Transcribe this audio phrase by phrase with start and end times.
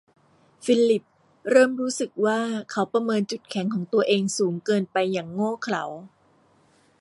[0.65, 1.03] ฟิลลิป
[1.49, 2.39] เริ่มรู้สึกว่า
[2.71, 5.83] เขาประเมินจุดแข็งของตัวเองสูงเกินไปอย่างโง่เขลา